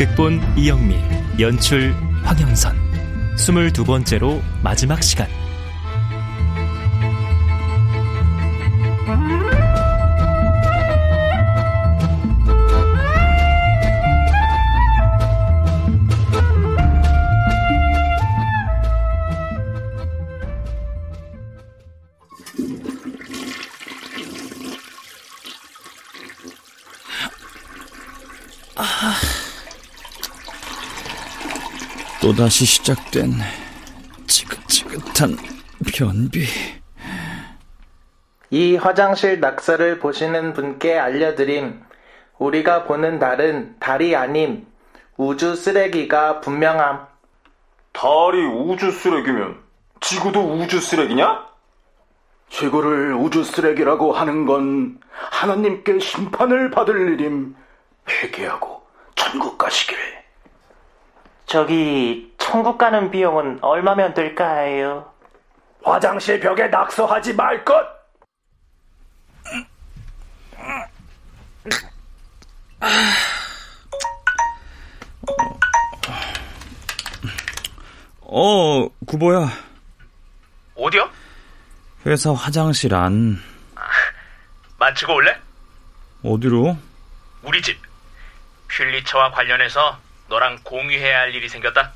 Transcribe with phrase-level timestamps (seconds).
[0.00, 0.96] 극본 이영미
[1.38, 2.74] 연출 황영선.
[3.36, 5.28] 스물두 번째로 마지막 시간
[32.40, 33.34] 또다시 시작된
[34.26, 35.36] 지긋지긋한
[35.94, 36.46] 변비.
[38.48, 41.82] 이 화장실 낙서를 보시는 분께 알려드림.
[42.38, 44.66] 우리가 보는 달은 달이 아님
[45.18, 47.06] 우주 쓰레기가 분명함.
[47.92, 49.58] 달이 우주 쓰레기면
[50.00, 51.44] 지구도 우주 쓰레기냐?
[52.48, 57.54] 지구를 우주 쓰레기라고 하는 건 하나님께 심판을 받을 일임.
[58.08, 58.82] 회개하고
[59.14, 60.19] 천국 가시길.
[61.50, 65.12] 저기 천국 가는 비용은 얼마면 될까요?
[65.82, 67.74] 화장실 벽에 낙서하지 말 것.
[78.20, 79.48] 어, 구보야.
[80.76, 81.10] 어디야?
[82.06, 83.42] 회사 화장실 안.
[84.78, 85.36] 만치고 올래?
[86.22, 86.78] 어디로?
[87.42, 87.76] 우리 집.
[88.68, 89.98] 퓰리처와 관련해서
[90.30, 91.92] 너랑 공유해야 할 일이 생겼다.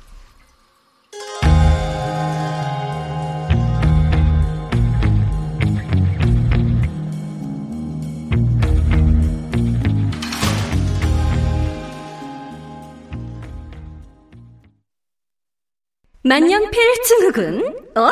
[16.23, 17.87] 만년 필 증후군?
[17.95, 18.09] 어!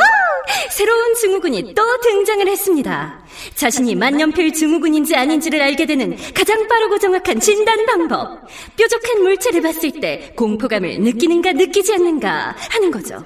[0.72, 3.24] 새로운 증후군이 또 등장을 했습니다.
[3.56, 8.46] 자신이 만년필 증후군인지 아닌지를 알게 되는 가장 빠르고 정확한 진단 방법.
[8.78, 13.24] 뾰족한 물체를 봤을 때 공포감을 느끼는가 느끼지 않는가 하는 거죠.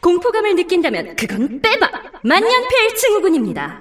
[0.00, 1.90] 공포감을 느낀다면 그건 빼봐!
[2.22, 3.80] 만년필 증후군입니다.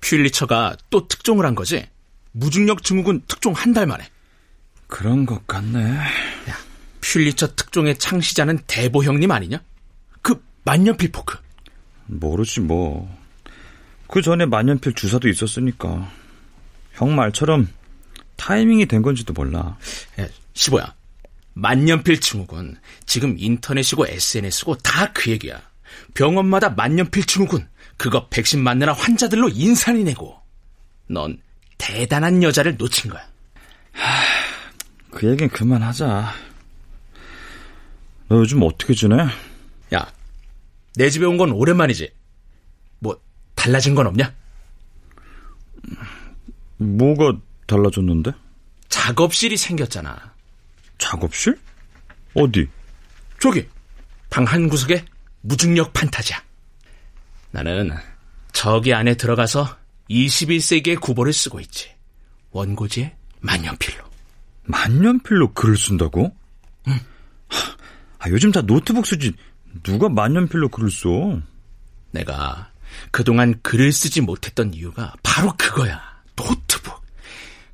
[0.00, 1.86] 퓰리처가 또 특종을 한 거지?
[2.32, 4.04] 무중력 증후군 특종 한 달 만에.
[4.86, 5.80] 그런 것 같네.
[5.80, 6.56] 야,
[7.00, 9.60] 퓰리처 특종의 창시자는 대보 형님 아니냐?
[10.66, 11.38] 그 만년필 포크.
[12.06, 13.08] 모르지 뭐.
[14.08, 16.10] 그 전에 만년필 주사도 있었으니까.
[16.94, 17.68] 형 말처럼
[18.34, 19.78] 타이밍이 된 건지도 몰라.
[20.20, 20.92] 야, 시보야.
[21.54, 22.78] 만년필 증후군.
[23.06, 25.62] 지금 인터넷이고 SNS고 다 그 얘기야.
[26.14, 27.68] 병원마다 만년필 증후군.
[27.96, 30.36] 그거 백신 맞느라 환자들로 인산이 내고.
[31.08, 31.40] 넌
[31.78, 33.22] 대단한 여자를 놓친 거야.
[35.12, 36.32] 그 얘긴 그만하자.
[38.28, 39.16] 너 요즘 어떻게 지내?
[40.98, 42.10] 야, 내 집에 온 건 오랜만이지.
[43.00, 43.20] 뭐
[43.54, 44.34] 달라진 건 없냐?
[46.78, 47.36] 뭐가
[47.66, 48.32] 달라졌는데?
[48.88, 50.34] 작업실이 생겼잖아.
[50.98, 51.58] 작업실?
[52.34, 52.68] 어디?
[53.40, 53.66] 저기
[54.30, 55.04] 방 한 구석에
[55.42, 56.42] 무중력 판타지야.
[57.50, 57.90] 나는
[58.52, 59.76] 저기 안에 들어가서
[60.10, 61.94] 21세기의 구보를 쓰고 있지.
[62.50, 64.04] 원고지에 만년필로.
[64.64, 66.34] 만년필로 글을 쓴다고?
[66.88, 66.98] 응.
[68.18, 69.32] 아, 요즘 다 노트북 쓰지.
[69.82, 71.40] 누가 만년필로 글을 써?
[72.10, 72.70] 내가
[73.10, 76.00] 그동안 글을 쓰지 못했던 이유가 바로 그거야.
[76.34, 77.04] 노트북.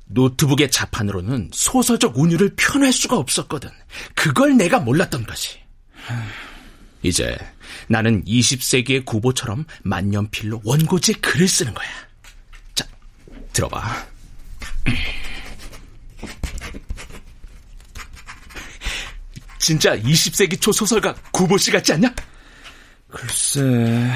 [0.05, 3.69] 노트북의 자판으로는 소설적 운율을 표현할 수가 없었거든.
[4.15, 5.59] 그걸 내가 몰랐던 거지.
[7.01, 7.37] 이제
[7.87, 11.87] 나는 20세기의 구보처럼 만년필로 원고지에 글을 쓰는 거야.
[12.75, 12.85] 자,
[13.51, 13.83] 들어봐.
[19.63, 22.13] 진짜 20세기 초 소설가 구보씨 같지 않냐?
[23.07, 24.11] 글쎄...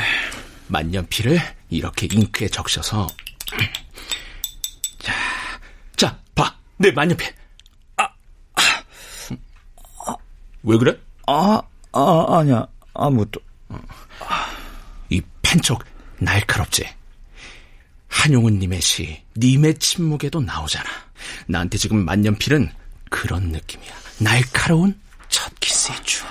[0.68, 1.40] 만년필을
[1.70, 3.08] 이렇게 잉크에 적셔서
[5.00, 5.14] 자,
[5.96, 7.34] 자, 봐, 내 만년필.
[7.96, 8.04] 아,
[8.56, 10.16] 아,
[10.64, 11.00] 왜 그래?
[11.28, 11.62] 아,
[11.94, 13.40] 아, 아니야, 아무것도.
[15.10, 15.82] 이 펜촉
[16.18, 16.86] 날카롭지.
[18.10, 20.90] 한용운님의 시, 님의 침묵에도 나오잖아.
[21.48, 22.70] 나한테 지금 만년필은
[23.10, 23.94] 그런 느낌이야.
[24.20, 25.00] 날카로운
[26.04, 26.26] 주.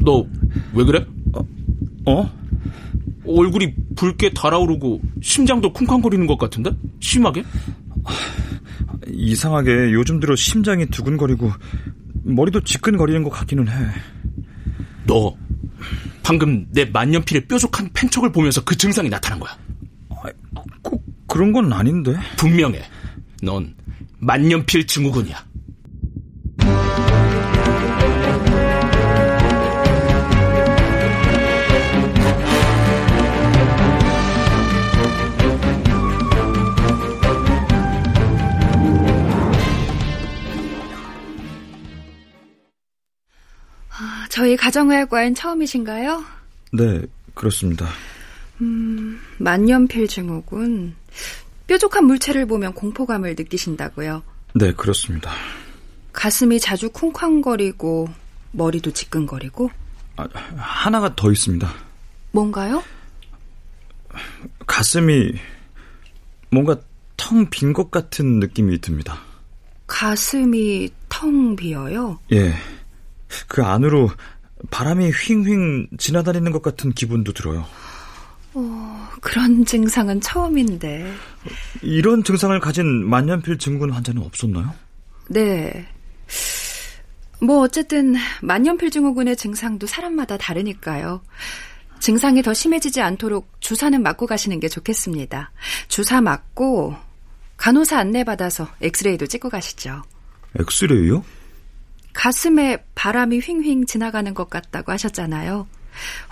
[0.00, 1.06] 너왜 그래?
[2.06, 2.30] 어?
[3.26, 6.70] 얼굴이 붉게 달아오르고 심장도 쿵쾅거리는 것 같은데?
[7.00, 7.44] 심하게?
[9.06, 11.52] 이상하게 요즘 들어 심장이 두근거리고
[12.24, 13.72] 머리도 지끈거리는 것 같기는 해.
[15.06, 15.34] 너
[16.22, 19.56] 방금 내 만년필의 뾰족한 펜촉을 보면서 그 증상이 나타난 거야.
[20.82, 22.16] 꼭 그런 건 아닌데.
[22.36, 22.82] 분명해.
[23.42, 23.74] 넌
[24.22, 25.44] 만년필 증후군이야.
[44.30, 46.24] 저희 가정의학과엔 처음이신가요?
[46.72, 47.02] 네,
[47.34, 47.86] 그렇습니다.
[48.60, 50.94] 음, 만년필 증후군.
[51.72, 54.22] 뾰족한 물체를 보면 공포감을 느끼신다고요?
[54.54, 55.30] 네, 그렇습니다.
[56.12, 58.08] 가슴이 자주 쿵쾅거리고
[58.50, 59.70] 머리도 지끈거리고?
[60.16, 61.66] 아, 하나가 더 있습니다.
[62.32, 62.82] 뭔가요?
[64.66, 65.32] 가슴이
[66.50, 66.76] 뭔가
[67.16, 69.18] 텅 빈 것 같은 느낌이 듭니다.
[69.86, 72.18] 가슴이 텅 비어요?
[72.32, 72.52] 예.
[73.48, 74.10] 그 안으로
[74.70, 77.64] 바람이 휑휑 지나다니는 것 같은 기분도 들어요.
[78.54, 81.12] 어, 그런 증상은 처음인데.
[81.82, 84.74] 이런 증상을 가진 만년필 증후군 환자는 없었나요?
[85.28, 85.86] 네.
[87.40, 91.22] 뭐 어쨌든 만년필 증후군의 증상도 사람마다 다르니까요.
[91.98, 95.52] 증상이 더 심해지지 않도록 주사는 맞고 가시는 게 좋겠습니다.
[95.88, 96.96] 주사 맞고
[97.56, 100.02] 간호사 안내 받아서 엑스레이도 찍고 가시죠.
[100.58, 101.24] 엑스레이요?
[102.12, 105.66] 가슴에 바람이 휑휑 지나가는 것 같다고 하셨잖아요.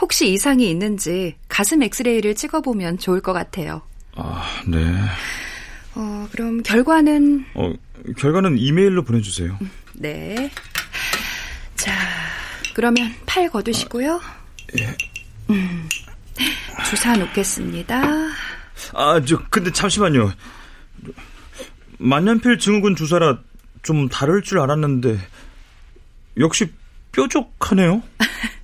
[0.01, 3.83] 혹시 이상이 있는지 가슴 엑스레이를 찍어보면 좋을 것 같아요.
[4.17, 4.79] 아, 네.
[5.95, 7.45] 어, 그럼 결과는?
[7.55, 7.73] 어,
[8.17, 9.59] 결과는 이메일로 보내주세요.
[9.95, 10.51] 네.
[11.77, 11.93] 자,
[12.75, 14.17] 그러면 팔 거두시고요.
[14.17, 14.41] 아,
[14.79, 14.97] 예.
[15.51, 15.89] 음,
[16.89, 18.03] 주사 놓겠습니다.
[18.95, 20.33] 아, 저, 근데 잠시만요.
[21.99, 23.39] 만년필 증후군 주사라
[23.83, 25.19] 좀 다를 줄 알았는데,
[26.39, 26.71] 역시
[27.13, 28.03] 뾰족하네요.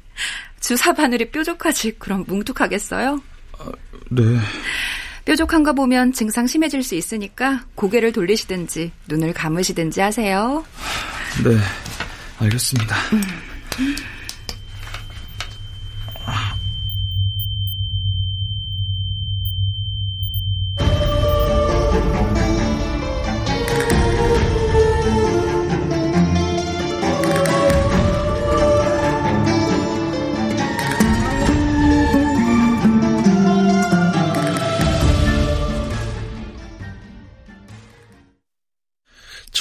[0.67, 3.23] 주사 바늘이 뾰족하지 그럼 뭉툭하겠어요?
[3.57, 3.71] 아,
[4.11, 4.23] 네.
[5.25, 10.65] 뾰족한 거 보면 증상 심해질 수 있으니까 고개를 돌리시든지 눈을 감으시든지 하세요.
[11.45, 11.57] 네,
[12.41, 12.97] 알겠습니다.
[13.13, 13.97] 음.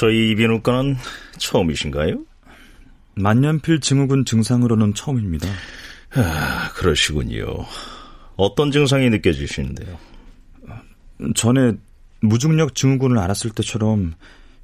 [0.06, 0.96] 저희 이비인후과는
[1.36, 2.18] 처음이신가요?
[3.16, 5.48] 만년필 증후군 증상으로는 처음입니다.
[6.14, 7.44] 아, 그러시군요.
[8.36, 9.98] 어떤 증상이 느껴지시는데요?
[11.34, 11.72] 전에
[12.20, 14.14] 무중력 증후군을 앓았을 때처럼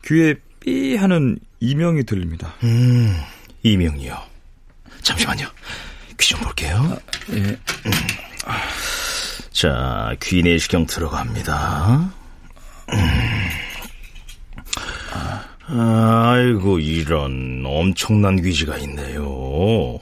[0.05, 2.55] 귀에 삐 하는 이명이 들립니다.
[2.63, 3.13] 음,
[3.65, 4.17] 이명이요.
[5.03, 5.49] 잠시만요.
[6.21, 6.77] 귀 좀 볼게요.
[6.77, 6.99] 아,
[7.33, 7.39] 예.
[7.41, 7.59] 음.
[9.51, 12.13] 자, 귀 내시경 들어갑니다.
[12.93, 12.99] 음.
[15.67, 19.99] 아이고, 이런 엄청난 위지가 있네요.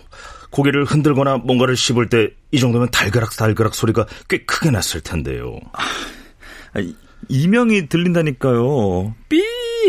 [0.51, 5.59] 고개를 흔들거나 뭔가를 씹을 때 이 정도면 달그락달그락 소리가 꽤 크게 났을 텐데요.
[5.73, 6.81] 아,
[7.29, 9.15] 이명이 들린다니까요.
[9.29, 9.43] 삐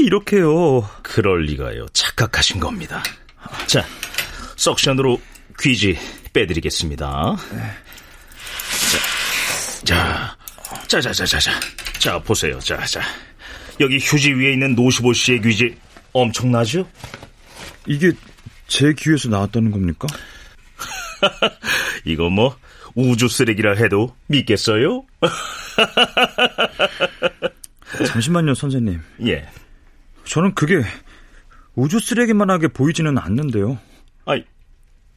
[0.03, 0.87] 이렇게요.
[1.01, 1.87] 그럴 리가요.
[1.93, 3.03] 착각하신 겁니다.
[3.65, 3.83] 자,
[4.57, 5.19] 석션으로
[5.59, 5.97] 귀지
[6.33, 7.35] 빼드리겠습니다.
[9.83, 10.37] 자,
[10.87, 11.51] 자, 자, 자, 자, 자,
[11.99, 12.59] 자, 보세요.
[12.59, 13.01] 자, 자.
[13.81, 15.75] 여기 휴지 위에 있는 노시보 씨의 귀지
[16.13, 16.87] 엄청나죠?
[17.87, 18.11] 이게
[18.67, 20.07] 제 귀에서 나왔다는 겁니까?
[22.05, 22.55] 이거 뭐
[22.95, 25.03] 우주 쓰레기라 해도 믿겠어요?
[28.07, 29.01] 잠시만요, 선생님.
[29.25, 29.47] 예.
[30.25, 30.81] 저는 그게
[31.75, 33.79] 우주 쓰레기만하게 보이지는 않는데요.
[34.25, 34.39] 아,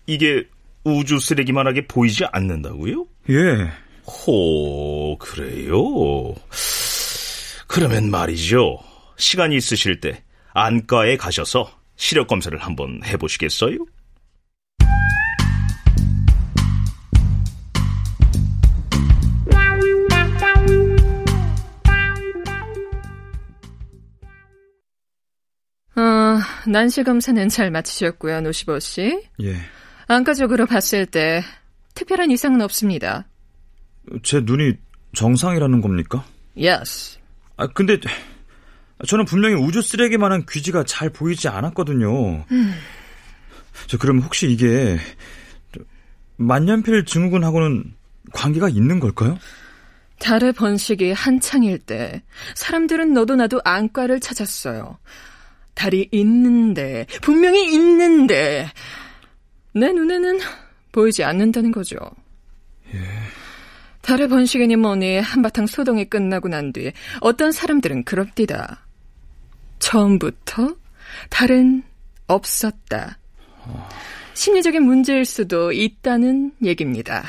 [0.06, 0.44] 이게
[0.84, 3.06] 우주 쓰레기만하게 보이지 않는다고요?
[3.30, 3.70] 예.
[4.06, 6.34] 호, 그래요?
[7.74, 8.78] 그러면 말이죠.
[9.16, 13.78] 시간이 있으실 때 안과에 가셔서 시력 검사를 한번 해보시겠어요?
[25.96, 26.00] 어,
[26.68, 29.20] 난시 검사는 잘 마치셨고요, 노시보 씨.
[29.42, 29.56] 예.
[30.06, 31.42] 안과적으로 봤을 때
[31.96, 33.26] 특별한 이상은 없습니다.
[34.22, 34.74] 제 눈이
[35.12, 36.24] 정상이라는 겁니까?
[36.56, 37.23] Yes.
[37.56, 37.98] 아, 근데
[39.06, 42.44] 저는 분명히 우주 쓰레기만한 귀지가 잘 보이지 않았거든요.
[42.50, 42.74] 음.
[43.86, 44.98] 저 그럼 혹시 이게
[46.36, 47.94] 만년필 증후군하고는
[48.32, 49.38] 관계가 있는 걸까요?
[50.18, 52.22] 달의 번식이 한창일 때
[52.54, 54.98] 사람들은 너도 나도 안과를 찾았어요.
[55.74, 58.70] 달이 있는데, 분명히 있는데,
[59.74, 60.38] 내 눈에는
[60.92, 61.96] 보이지 않는다는 거죠.
[62.94, 63.00] 예.
[64.04, 68.86] 달의 번식이니 뭐니 한바탕 소동이 끝나고 난뒤 어떤 사람들은 그럽디다.
[69.78, 70.76] 처음부터
[71.30, 71.82] 달은
[72.26, 73.18] 없었다.
[74.34, 77.24] 심리적인 문제일 수도 있다는 얘기입니다.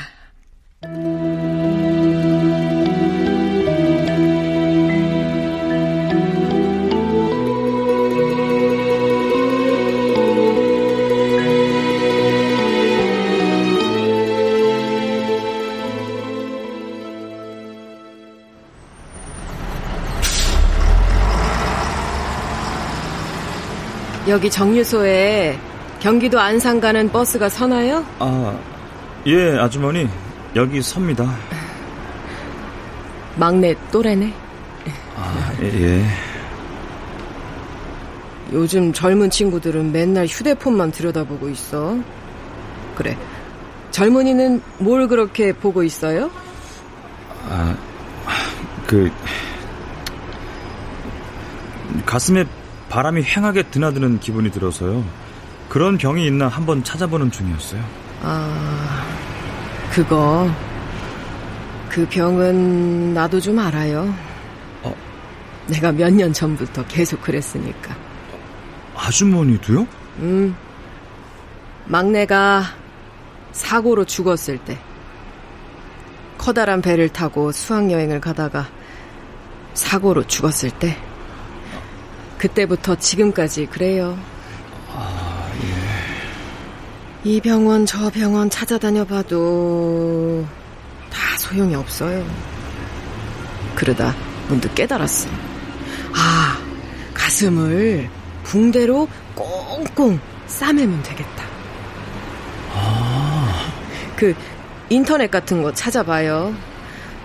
[24.36, 25.58] 여기 정류소에
[25.98, 28.04] 경기도 안산 가는 버스가 서나요?
[28.18, 28.54] 아,
[29.24, 30.06] 예, 아주머니.
[30.54, 31.34] 여기 섭니다.
[33.36, 34.30] 막내 또래네.
[35.16, 36.04] 아, 예.
[38.52, 41.96] 요즘 젊은 친구들은 맨날 휴대폰만 들여다보고 있어.
[42.94, 43.16] 그래.
[43.90, 46.30] 젊은이는 뭘 그렇게 보고 있어요?
[47.48, 47.74] 아,
[48.86, 49.10] 그,
[52.04, 52.44] 가슴에
[52.96, 55.04] 바람이 횡하게 드나드는 기분이 들어서요.
[55.68, 57.84] 그런 병이 있나 한번 찾아보는 중이었어요.
[58.22, 59.06] 아,
[59.92, 60.50] 그거.
[61.90, 64.14] 그 병은 나도 좀 알아요.
[64.82, 64.94] 어?
[65.66, 67.94] 내가 몇 년 전부터 계속 그랬으니까.
[68.94, 69.86] 아주머니도요?
[70.20, 70.56] 음.
[71.84, 72.62] 막내가
[73.52, 74.78] 사고로 죽었을 때.
[76.38, 78.66] 커다란 배를 타고 수학여행을 가다가
[79.74, 80.96] 사고로 죽었을 때.
[82.38, 84.18] 그때부터 지금까지 그래요.
[84.92, 87.30] 아, 예.
[87.30, 90.46] 이 병원 저 병원 찾아다녀봐도
[91.10, 92.24] 다 소용이 없어요.
[93.74, 94.14] 그러다
[94.48, 95.28] 문득 깨달았어.
[96.14, 96.58] 아,
[97.14, 98.08] 가슴을
[98.44, 101.44] 붕대로 꽁꽁 싸매면 되겠다.
[102.72, 103.72] 아.
[104.16, 104.34] 그
[104.88, 106.54] 인터넷 같은 거 찾아봐요.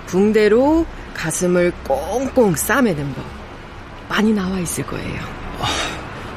[0.08, 3.41] 붕대로 가슴을 꽁꽁 싸매는 법.
[4.12, 5.22] 많이 나와 있을 거예요.
[5.62, 5.68] 아,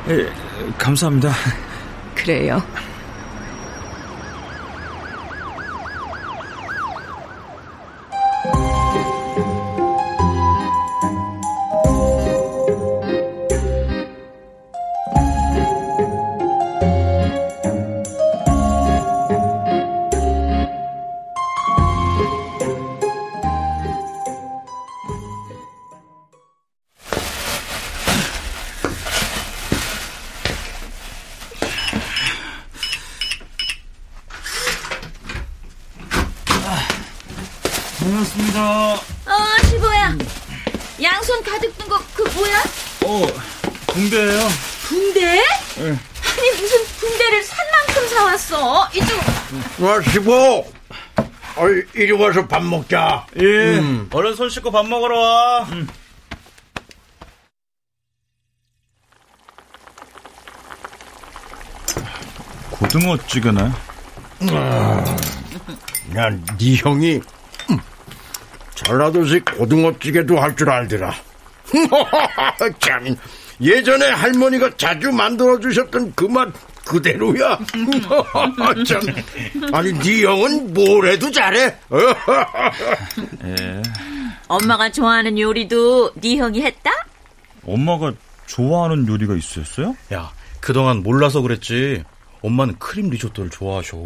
[0.08, 0.30] 예,
[0.78, 1.32] 감사합니다.
[2.14, 2.62] 그래요.
[38.04, 38.94] 반갑습니다.
[38.94, 38.98] 어,
[39.70, 40.14] 시보야.
[41.02, 42.62] 양손 가득 든 거, 그 뭐야?
[43.04, 43.26] 어,
[43.86, 44.48] 붕대예요.
[44.82, 45.20] 붕대?
[45.20, 45.88] 네.
[45.88, 48.90] 아니, 무슨 붕대를 산 만큼 사왔어?
[48.94, 49.18] 이쪽.
[49.78, 50.70] 와, 시보!
[51.56, 53.26] 어이, 이리 와서 밥 먹자.
[53.40, 53.78] 예.
[53.78, 54.10] 음.
[54.12, 55.62] 얼른 손 씻고 밥 먹으러 와.
[55.72, 55.88] 음.
[62.70, 63.70] 고등어찌개네.
[64.50, 65.16] 아,
[66.16, 67.22] 야, 네 형이 음,
[68.74, 71.12] 전라도식 고등어찌개도 할 줄 알더라.
[72.80, 73.16] 참,
[73.60, 76.48] 예전에 할머니가 자주 만들어 주셨던 그 맛
[76.84, 77.58] 그대로야.
[78.86, 79.00] 참,
[79.72, 81.74] 아니 네 형은 뭘 해도 잘해.
[83.44, 83.82] 예.
[84.48, 86.90] 엄마가 좋아하는 요리도 네 형이 했다?
[87.66, 88.12] 엄마가
[88.46, 89.96] 좋아하는 요리가 있었어요?
[90.12, 92.04] 야, 그동안 몰라서 그랬지.
[92.42, 93.96] 엄마는 크림 리조또를 좋아하셔.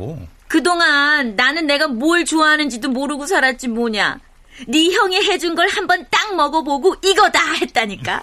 [0.47, 4.21] 그동안 나는 내가 뭘 좋아하는지도 모르고 살았지 뭐냐.
[4.67, 8.23] 네 형이 해준 걸 한번 딱 먹어보고 이거다 했다니까.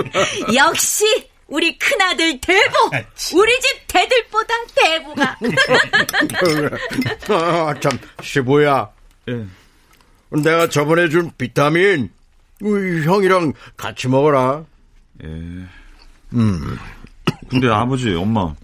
[0.54, 2.90] 역시 우리 큰아들 대보.
[3.36, 5.38] 우리 집 대들보다 대보가.
[7.28, 8.90] 아, 참, 시보야.
[9.28, 9.44] 예.
[10.30, 12.10] 내가 저번에 준 비타민
[12.60, 14.64] 우리 형이랑 같이 먹어라.
[15.22, 15.26] 예.
[15.26, 16.78] 음.
[17.48, 18.54] 근데 아버지, 엄마,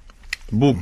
[0.51, 0.75] 뭐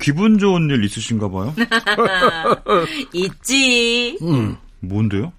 [0.00, 1.54] 기분 좋은 일 있으신가 봐요?
[3.12, 4.16] 있지.
[4.22, 4.56] 음.
[4.80, 5.32] 뭔데요?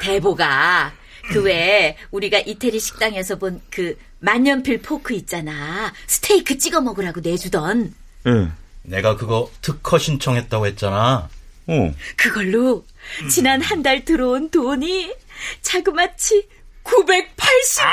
[0.00, 0.92] 대보가
[1.30, 5.92] 그 외에 우리가 이태리 식당에서 본 그 만년필 포크 있잖아.
[6.06, 7.92] 스테이크 찍어 먹으라고 내주던.
[8.28, 8.48] 예.
[8.84, 11.28] 내가 그거 특허 신청했다고 했잖아.
[11.66, 11.94] 어.
[12.16, 12.84] 그걸로
[13.28, 15.12] 지난 한 달 들어온 돈이
[15.62, 16.46] 자그마치
[16.84, 17.88] 980만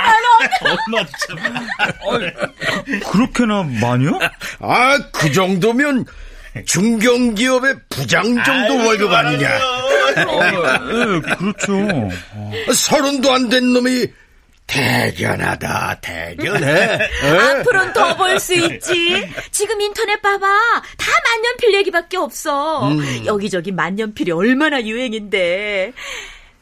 [0.62, 0.78] 원.
[0.88, 3.00] 엄마 참.
[3.12, 4.20] 그렇게나 많이요?
[4.60, 6.06] 아, 그 정도면
[6.66, 9.50] 중견기업의 부장 정도 월급 아니냐.
[10.18, 12.10] 예, 그렇죠.
[12.74, 14.08] 서른도 안 된 놈이
[14.68, 17.00] 대견하다, 대견해.
[17.24, 19.28] 앞으로는 더벌수 있지.
[19.50, 20.40] 지금 인터넷 봐봐.
[20.98, 22.88] 다 만년필 얘기밖에 없어.
[22.88, 23.24] 음.
[23.26, 25.94] 여기저기 만년필이 얼마나 유행인데.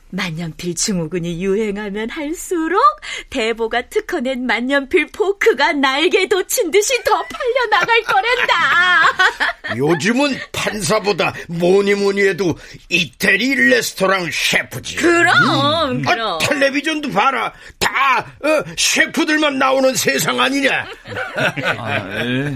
[0.09, 2.81] 만년필 증후군이 유행하면 할수록
[3.29, 9.75] 대보가 특허낸 만년필 포크가 날개 돋친 듯이 더 팔려나갈 거란다.
[9.75, 12.57] 요즘은 판사보다 뭐니 뭐니 해도
[12.89, 14.95] 이태리 레스토랑 셰프지.
[14.95, 16.35] 그럼, 그럼.
[16.35, 17.53] 아, 텔레비전도 봐라.
[17.79, 20.85] 다 어, 셰프들만 나오는 세상 아니냐.
[21.77, 22.55] 아, 예.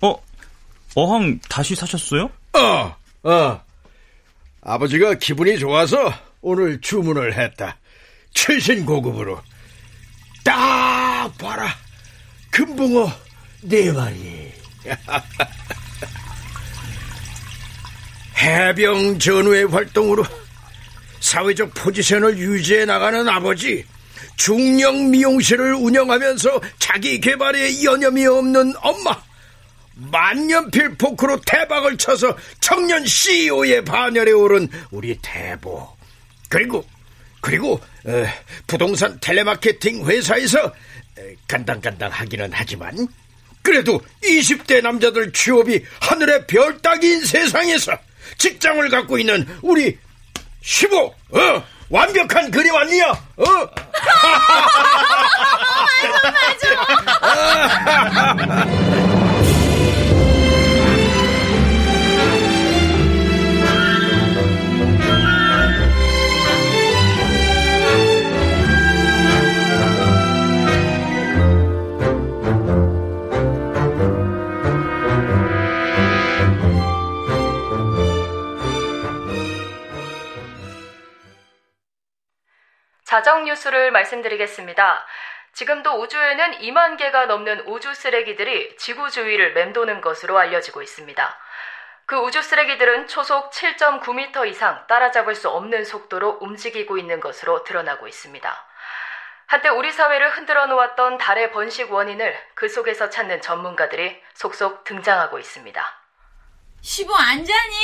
[0.00, 0.14] 어,
[0.94, 2.30] 어항 다시 사셨어요?
[2.54, 3.60] 어, 어.
[4.62, 7.78] 아버지가 기분이 좋아서 오늘 주문을 했다.
[8.32, 9.42] 최신 고급으로.
[10.44, 11.68] 딱 봐라.
[12.50, 13.10] 금붕어
[13.62, 14.52] 네 마리.
[18.38, 20.24] 해병 전후의 활동으로
[21.20, 23.84] 사회적 포지션을 유지해 나가는 아버지.
[24.36, 29.20] 중령 미용실을 운영하면서 자기 개발에 여념이 없는 엄마.
[29.94, 35.97] 만년필 포크로 대박을 쳐서 청년 CEO의 반열에 오른 우리 대보.
[36.48, 36.84] 그리고
[37.40, 38.26] 그리고 어,
[38.66, 40.72] 부동산 텔레마케팅 회사에서 어,
[41.46, 43.08] 간당간당 하기는 하지만
[43.62, 47.98] 그래도 20대 남자들 취업이 하늘의 별 따기인 세상에서
[48.38, 49.98] 직장을 갖고 있는 우리
[50.62, 51.14] 15, 어,
[51.88, 53.10] 완벽한 그림 아니야?
[53.10, 53.44] 어?
[56.02, 56.74] 맞아,
[58.04, 59.18] 맞아.
[83.58, 85.04] 뉴스를 말씀드리겠습니다.
[85.52, 91.36] 지금도 우주에는 2만 개가 넘는 우주 쓰레기들이 지구 주위를 맴도는 것으로 알려지고 있습니다.
[92.06, 98.64] 그 우주 쓰레기들은 초속 7.9m 이상 따라잡을 수 없는 속도로 움직이고 있는 것으로 드러나고 있습니다.
[99.46, 105.84] 한때 우리 사회를 흔들어 놓았던 달의 번식 원인을 그 속에서 찾는 전문가들이 속속 등장하고 있습니다.
[106.80, 107.76] 시보 안 자니?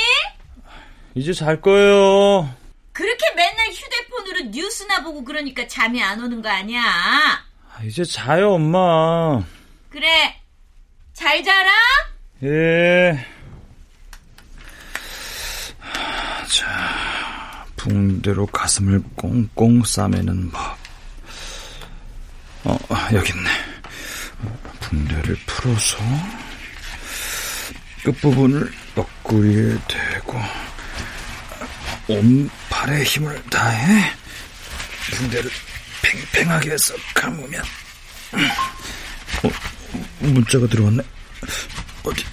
[1.15, 2.64] 이제 잘 거예요.
[2.95, 6.81] 그렇게 맨날 휴대폰으로 뉴스나 보고 그러니까 잠이 안 오는 거 아니야?
[7.83, 9.43] 이제 자요, 엄마.
[9.89, 10.39] 그래.
[11.11, 11.71] 잘 자라?
[12.43, 13.25] 예.
[16.47, 20.77] 자, 붕대로 가슴을 꽁꽁 싸매는 법.
[22.63, 22.77] 어,
[23.11, 23.49] 여기 있네.
[24.79, 25.97] 붕대를 풀어서
[28.05, 30.39] 끝부분을 옆구리에 대고
[32.07, 34.11] 온 팔에 힘을 다해
[35.17, 35.49] 붕대를
[36.03, 37.61] 팽팽하게 해서 감으면.
[39.43, 39.49] 어,
[40.19, 41.03] 문자가 들어왔네.
[42.05, 42.23] 어디?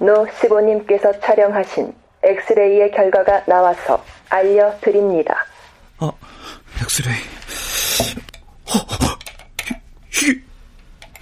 [0.00, 5.34] 노 시보님께서 촬영하신 엑스레이의 결과가 나와서 알려드립니다.
[5.98, 6.10] 아,
[6.82, 7.14] 엑스레이.
[8.66, 8.78] 어,
[10.10, 10.40] 이게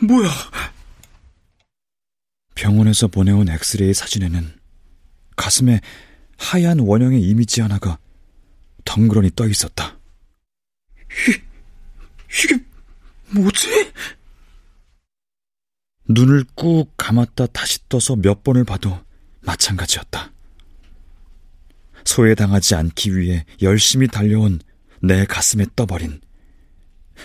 [0.01, 0.29] 뭐야?
[2.55, 4.55] 병원에서 보내온 엑스레이 사진에는
[5.37, 5.81] 가슴에
[6.43, 7.99] 하얀 원형의 이미지 하나가
[8.85, 9.97] 덩그러니 떠 있었다.
[11.29, 11.41] 이,
[12.45, 12.65] 이게
[13.31, 13.93] 뭐지?
[16.09, 19.01] 눈을 꾹 감았다 다시 떠서 몇 번을 봐도
[19.43, 20.33] 마찬가지였다.
[22.05, 24.61] 소외당하지 않기 위해 열심히 달려온
[25.01, 26.21] 내 가슴에 떠버린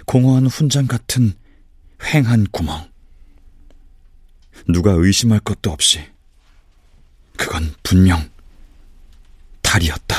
[0.05, 1.33] 공허한 훈장 같은
[2.03, 2.87] 횡한 구멍.
[4.69, 6.05] 누가 의심할 것도 없이
[7.35, 8.29] 그건 분명
[9.67, 10.15] 달이었다.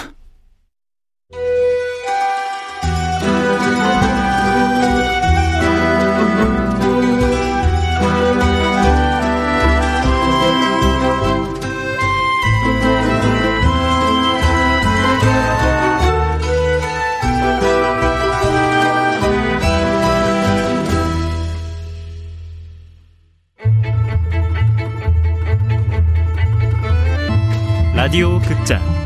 [27.94, 28.97] 라디오 극장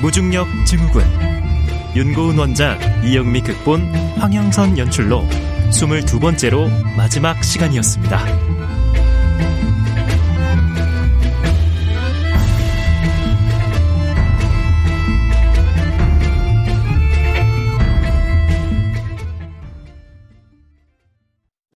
[0.00, 1.02] 무중력 증후군
[1.94, 3.82] 윤고은 원작 이영미 극본
[4.16, 5.26] 황영선 연출로
[5.70, 8.59] 22번째로 마지막 시간이었습니다.